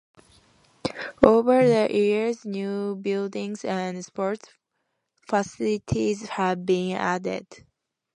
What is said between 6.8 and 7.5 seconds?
added.